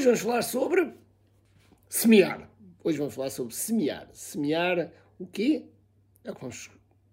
[0.00, 0.94] Hoje vamos falar sobre
[1.86, 2.48] semear.
[2.82, 4.08] Hoje vamos falar sobre semear.
[4.14, 5.66] Semear o quê?
[6.24, 6.70] É o que vamos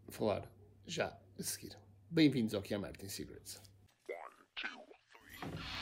[0.07, 0.49] falar
[0.85, 1.77] já a seguir.
[2.09, 3.61] Bem-vindos ao Kia Martin Secrets.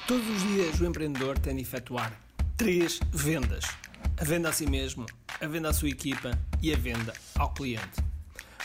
[0.07, 2.19] Todos os dias o empreendedor tem de efetuar
[2.57, 3.65] três vendas:
[4.17, 5.05] a venda a si mesmo,
[5.39, 8.01] a venda à sua equipa e a venda ao cliente.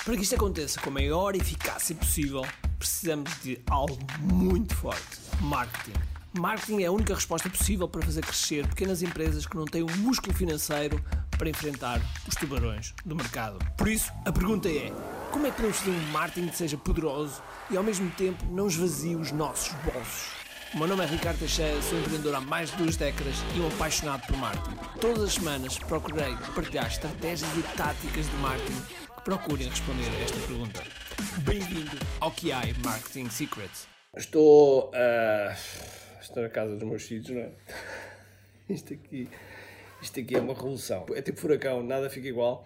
[0.02, 2.41] Para que isto aconteça com a maior eficácia possível,
[2.79, 6.20] precisamos de algo muito forte: marketing.
[6.32, 9.96] Marketing é a única resposta possível para fazer crescer pequenas empresas que não têm o
[9.98, 11.05] músculo financeiro
[11.36, 13.59] para enfrentar os tubarões do mercado.
[13.77, 14.92] Por isso, a pergunta é:
[15.32, 18.69] como é que podemos fazer um marketing que seja poderoso e ao mesmo tempo não
[18.69, 20.41] esvazie os nossos bolsos?
[20.72, 23.66] O meu nome é Ricardo Teixeira, sou empreendedor há mais de duas décadas e um
[23.66, 24.77] apaixonado por marketing.
[25.00, 28.80] Todas as semanas procurei partilhar estratégias e táticas de marketing
[29.16, 30.80] que procurem responder a esta pergunta.
[31.38, 33.88] Bem-vindo ao QI Marketing Secrets.
[34.16, 37.51] Estou, uh, estou na casa dos meus filhos, não é?
[38.69, 39.28] Isto aqui,
[40.01, 41.05] isto aqui é uma revolução.
[41.12, 42.64] É tipo furacão, nada fica igual.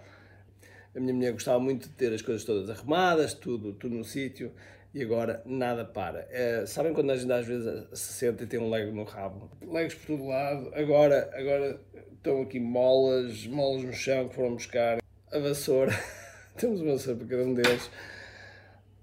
[0.95, 4.53] A minha mulher gostava muito de ter as coisas todas arrumadas, tudo, tudo no sítio
[4.95, 6.29] e agora nada para.
[6.31, 9.51] É, sabem quando a gente às vezes se senta e tem um lego no rabo?
[9.61, 11.81] Legos por todo lado, agora, agora
[12.13, 14.99] estão aqui molas, molas no chão que foram buscar,
[15.33, 15.93] a vassoura,
[16.57, 17.91] temos uma vassoura para cada um deles.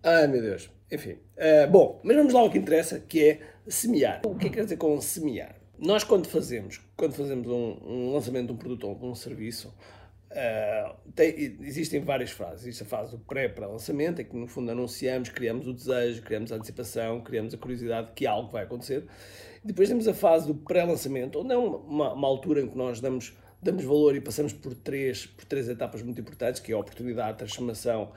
[0.01, 1.11] Ai meu Deus, enfim.
[1.37, 4.21] Uh, bom, mas vamos lá ao que interessa, que é semear.
[4.25, 5.55] O que é que quer dizer com semear?
[5.79, 9.73] Nós quando fazemos, quando fazemos um, um lançamento de um produto ou de um serviço,
[10.31, 12.61] Uh, tem, existem várias fases.
[12.61, 16.55] Existe a fase do pré-para-lançamento, em que no fundo anunciamos, criamos o desejo, criamos a
[16.55, 19.05] antecipação, criamos a curiosidade que algo vai acontecer.
[19.63, 23.33] Depois temos a fase do pré-lançamento, onde é uma, uma, altura em que nós damos,
[23.61, 27.31] damos valor e passamos por três, por três etapas muito importantes, que é a oportunidade,
[27.31, 28.11] a transformação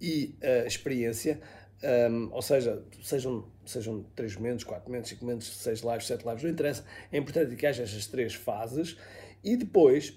[0.00, 1.40] e a experiência.
[1.82, 6.42] Um, ou seja, sejam, sejam três momentos, quatro momentos, cinco momentos, seis lives, sete lives,
[6.42, 6.84] não interessa.
[7.10, 8.96] É importante que haja estas três fases.
[9.42, 10.14] E depois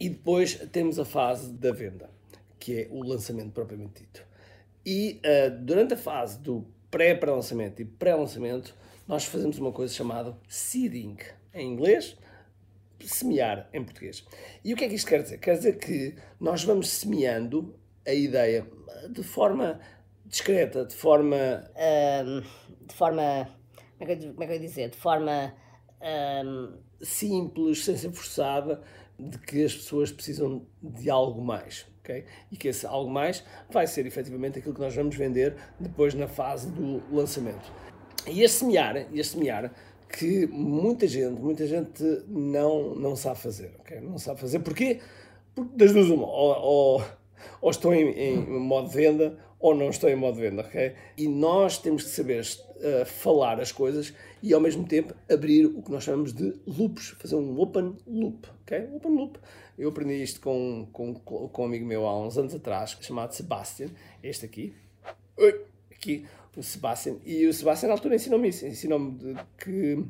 [0.00, 2.08] e depois temos a fase da venda,
[2.58, 4.24] que é o lançamento propriamente dito.
[4.84, 8.74] E uh, durante a fase do pré-pré-lançamento e pré-lançamento,
[9.06, 11.18] nós fazemos uma coisa chamada seeding,
[11.52, 12.16] em inglês,
[13.04, 14.24] semear em português.
[14.64, 15.38] E o que é que isto quer dizer?
[15.38, 18.66] Quer dizer que nós vamos semeando a ideia
[19.10, 19.80] de forma
[20.30, 21.36] discreta, de forma.
[22.24, 22.40] Um,
[22.86, 23.48] de forma.
[23.98, 24.90] Como é, que eu, como é que eu ia dizer?
[24.90, 25.52] De forma.
[26.00, 26.78] Um...
[27.02, 28.82] Simples, sem ser forçada,
[29.18, 31.86] de que as pessoas precisam de algo mais.
[32.00, 32.24] Okay?
[32.50, 36.28] E que esse algo mais vai ser efetivamente aquilo que nós vamos vender depois na
[36.28, 37.72] fase do lançamento.
[38.26, 39.72] E este semear, este semear
[40.08, 43.76] que muita gente, muita gente não, não sabe fazer.
[43.80, 44.00] Okay?
[44.00, 44.58] Não sabe fazer.
[44.60, 45.00] Porquê?
[45.54, 46.26] Porque das duas uma.
[46.26, 47.04] Ou, ou,
[47.60, 50.62] ou estou em, em, modo de venda ou não estou em modo de venda.
[50.62, 50.94] Okay?
[51.16, 54.12] E nós temos que saber uh, falar as coisas
[54.42, 58.48] e ao mesmo tempo abrir o que nós chamamos de loops, fazer um open loop,
[58.62, 58.88] ok?
[58.94, 59.38] Open loop.
[59.78, 63.88] Eu aprendi isto com, com, com um amigo meu há uns anos atrás, chamado Sebastian,
[64.22, 64.74] este aqui,
[65.36, 70.04] Oi, aqui, o Sebastian, e o Sebastian na altura ensinou-me isso, ensinou-me que,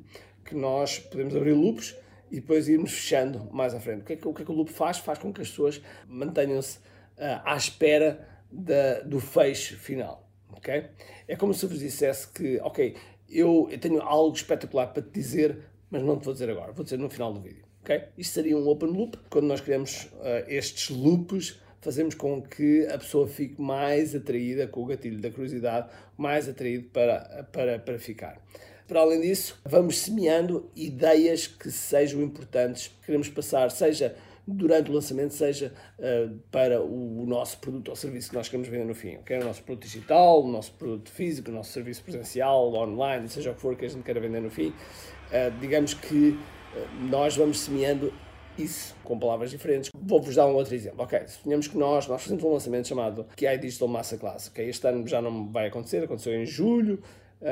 [0.44, 1.94] que nós podemos abrir loops
[2.32, 4.00] e depois irmos fechando mais à frente.
[4.00, 4.98] O que é que o, que é que o loop faz?
[4.98, 10.28] Faz com que as pessoas mantenham-se uh, à espera da, do fecho final.
[10.50, 10.84] ok?
[11.28, 12.96] É como se eu vos dissesse que, ok,
[13.28, 15.58] eu, eu tenho algo espetacular para te dizer,
[15.90, 17.64] mas não te vou dizer agora, vou dizer no final do vídeo.
[17.82, 18.04] Okay?
[18.18, 19.18] Isto seria um open loop.
[19.30, 24.82] Quando nós criamos uh, estes loops, fazemos com que a pessoa fique mais atraída com
[24.82, 28.40] o gatilho da curiosidade, mais atraído para, para, para ficar.
[28.86, 34.16] Para além disso, vamos semeando ideias que sejam importantes, que queremos passar, seja
[34.46, 38.68] durante o lançamento, seja uh, para o, o, nosso produto ou serviço que nós queremos
[38.68, 39.16] vender no fim.
[39.16, 39.38] Okay?
[39.38, 43.54] O nosso produto digital, o nosso produto físico, o nosso serviço presencial, online, seja o
[43.54, 44.68] que for que a gente queira vender no fim.
[44.68, 48.12] Uh, digamos que uh, nós vamos semeando
[48.58, 49.90] isso com palavras diferentes.
[49.94, 51.02] Vou-vos dar um outro exemplo.
[51.02, 54.48] Ok, suponhamos que nós, nós fazemos um lançamento chamado QI Digital Masterclass.
[54.48, 54.68] Okay?
[54.68, 57.00] Este ano já não vai acontecer, aconteceu em julho,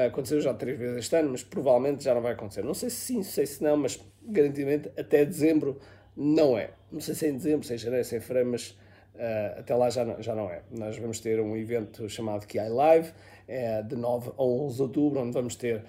[0.06, 2.62] aconteceu já três vezes este ano, mas provavelmente já não vai acontecer.
[2.62, 5.79] Não sei se sim, sei se não, mas garantidamente até dezembro
[6.20, 6.70] não é.
[6.91, 8.70] Não sei se é em dezembro, se é em janeiro, se é em fevereiro, mas
[9.15, 10.62] uh, até lá já não, já não é.
[10.69, 13.12] Nós vamos ter um evento chamado QI Live,
[13.47, 15.85] é, de 9 a 11 de outubro, onde vamos ter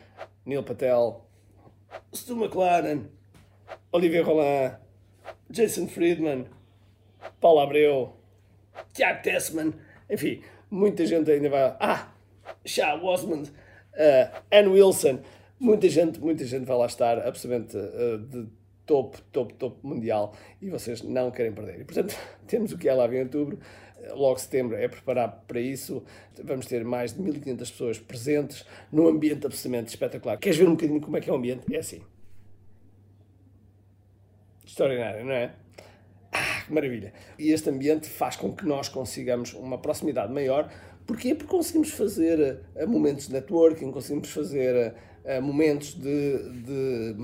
[0.45, 1.25] Neil Patel,
[2.13, 3.05] Stu McLaren,
[3.91, 4.77] Olivia Roland,
[5.49, 6.45] Jason Friedman,
[7.41, 8.13] Paulo Abreu,
[8.93, 9.73] Tiago Tessman,
[10.07, 11.75] enfim, muita gente ainda vai.
[11.79, 12.13] Ah,
[12.63, 15.21] Shah Osmond, uh, Ann Wilson,
[15.59, 18.58] muita gente, muita gente vai lá estar absolutamente uh, de
[18.89, 21.81] topo, topo, topo mundial e vocês não querem perder.
[21.81, 23.59] E, portanto, temos o que é lá em outubro,
[24.15, 26.03] logo setembro é preparar para isso.
[26.43, 30.39] Vamos ter mais de 1500 pessoas presentes num ambiente absolutamente espetacular.
[30.39, 31.71] Queres ver um bocadinho como é que é o ambiente?
[31.71, 32.01] É assim.
[34.65, 35.53] Extraordinário, não é?
[36.31, 37.13] Ah, que maravilha!
[37.37, 40.71] E este ambiente faz com que nós consigamos uma proximidade maior.
[41.05, 41.35] Porquê?
[41.35, 44.93] Porque conseguimos fazer uh, momentos de networking, conseguimos fazer
[45.25, 47.15] uh, momentos de, de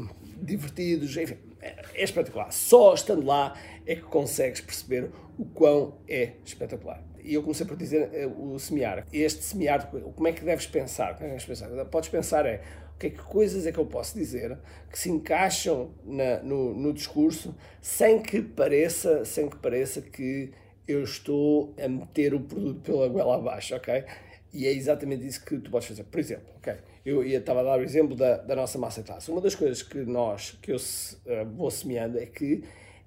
[0.41, 2.51] divertidos, enfim, é, é espetacular.
[2.51, 7.03] Só estando lá é que consegues perceber o quão é espetacular.
[7.23, 9.05] E eu comecei por dizer uh, o semear.
[9.11, 11.15] Este semear, como é que deves pensar?
[11.15, 11.85] Como é que deves pensar?
[11.85, 12.61] Podes pensar é
[12.99, 14.57] que, que coisas é que eu posso dizer
[14.91, 20.51] que se encaixam na, no, no discurso sem que pareça, sem que pareça que
[20.87, 24.03] eu estou a meter o produto pela goela abaixo, ok?
[24.53, 26.03] E é exatamente isso que tu podes fazer.
[26.03, 26.75] Por exemplo, ok?
[27.05, 29.29] Eu estava a dar o exemplo da, da nossa massa classe.
[29.29, 32.63] Uma das coisas que nós, que eu uh, vou semeando é que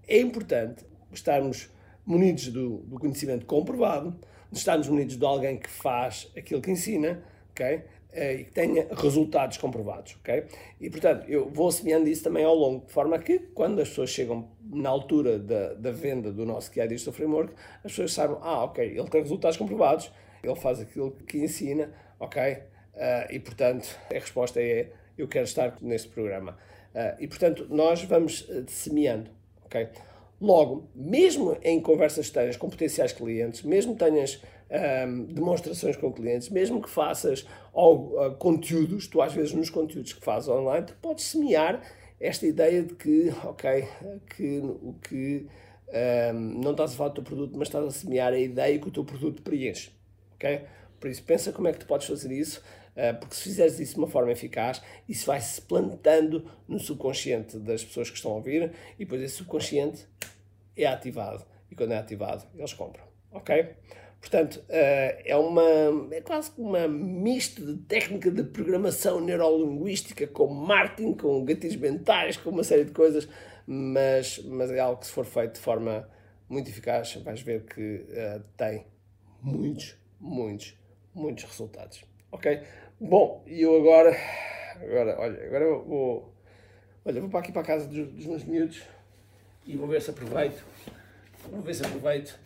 [0.07, 1.69] é importante estarmos
[2.07, 4.17] munidos do, do conhecimento comprovado,
[4.53, 7.83] de estarmos munidos de alguém que faz aquilo que ensina, ok?
[8.11, 10.45] Eh, e que tenha resultados comprovados, ok?
[10.81, 14.11] E, portanto, eu vou semeando isso também ao longo, de forma que, quando as pessoas
[14.11, 17.53] chegam na altura da, da venda do nosso QI Digital Framework,
[17.85, 20.11] as pessoas saibam, ah, ok, ele tem resultados comprovados,
[20.43, 22.63] ele faz aquilo que ensina, ok?
[22.99, 26.59] Uh, e, portanto, a resposta é, eu quero estar neste programa.
[26.93, 29.31] Uh, e, portanto, nós vamos semeando,
[29.65, 29.89] ok?
[30.41, 34.43] Logo, mesmo em conversas que tenhas com potenciais clientes, mesmo tenhas
[35.07, 40.13] um, demonstrações com clientes, mesmo que faças ou, uh, conteúdos, tu às vezes nos conteúdos
[40.13, 41.83] que fazes online, tu podes semear
[42.21, 43.89] esta ideia de que, ok,
[44.37, 45.47] que o que
[46.33, 48.89] um, não estás a falar do teu produto, mas estás a semear a ideia que
[48.89, 49.91] o teu produto preenche,
[50.35, 50.63] ok?
[51.01, 52.63] Por isso, pensa como é que tu podes fazer isso,
[53.21, 57.85] porque se fizeres isso de uma forma eficaz, isso vai se plantando no subconsciente das
[57.85, 60.07] pessoas que estão a ouvir e depois esse subconsciente
[60.77, 61.45] é ativado.
[61.71, 63.77] E quando é ativado, eles compram, ok?
[64.21, 65.63] Portanto, eh, é, uma,
[66.11, 72.51] é quase uma mista de técnica de programação neurolinguística com marketing, com gatilhos mentais, com
[72.51, 73.29] uma série de coisas,
[73.67, 76.09] mas, mas é algo que se for feito de forma
[76.49, 78.87] muito eficaz, vais ver que uh, tem
[79.41, 80.77] muitos, muitos,
[81.15, 82.08] muitos resultados.
[82.31, 82.63] Ok?
[83.01, 84.17] Bom, e eu agora,
[84.83, 86.35] agora, olha, agora eu vou,
[87.05, 88.83] olha, vou para aqui para a casa dos, dos meus miúdos
[89.65, 90.65] e vou ver se aproveito,
[91.51, 92.39] vou ver se aproveito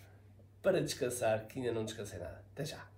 [0.62, 2.42] para descansar, que ainda não descansei nada.
[2.52, 2.91] Até já!